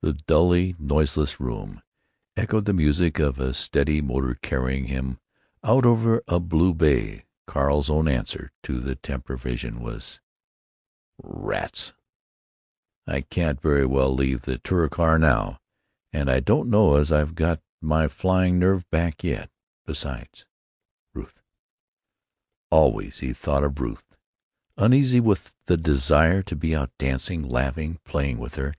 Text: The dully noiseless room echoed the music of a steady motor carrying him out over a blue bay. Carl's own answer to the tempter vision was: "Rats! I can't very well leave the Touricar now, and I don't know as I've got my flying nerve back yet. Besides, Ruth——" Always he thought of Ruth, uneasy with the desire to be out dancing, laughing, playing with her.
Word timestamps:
The 0.00 0.14
dully 0.14 0.74
noiseless 0.78 1.38
room 1.38 1.82
echoed 2.38 2.64
the 2.64 2.72
music 2.72 3.18
of 3.18 3.38
a 3.38 3.52
steady 3.52 4.00
motor 4.00 4.34
carrying 4.40 4.86
him 4.86 5.18
out 5.62 5.84
over 5.84 6.22
a 6.26 6.40
blue 6.40 6.72
bay. 6.72 7.26
Carl's 7.46 7.90
own 7.90 8.08
answer 8.08 8.50
to 8.62 8.80
the 8.80 8.94
tempter 8.96 9.36
vision 9.36 9.82
was: 9.82 10.22
"Rats! 11.22 11.92
I 13.06 13.20
can't 13.20 13.60
very 13.60 13.84
well 13.84 14.10
leave 14.14 14.40
the 14.46 14.56
Touricar 14.58 15.18
now, 15.20 15.60
and 16.14 16.30
I 16.30 16.40
don't 16.40 16.70
know 16.70 16.94
as 16.96 17.12
I've 17.12 17.34
got 17.34 17.60
my 17.82 18.08
flying 18.08 18.58
nerve 18.58 18.88
back 18.88 19.22
yet. 19.22 19.50
Besides, 19.84 20.46
Ruth——" 21.12 21.42
Always 22.70 23.18
he 23.18 23.34
thought 23.34 23.64
of 23.64 23.78
Ruth, 23.78 24.16
uneasy 24.78 25.20
with 25.20 25.54
the 25.66 25.76
desire 25.76 26.42
to 26.44 26.56
be 26.56 26.74
out 26.74 26.90
dancing, 26.98 27.42
laughing, 27.46 28.00
playing 28.06 28.38
with 28.38 28.54
her. 28.54 28.72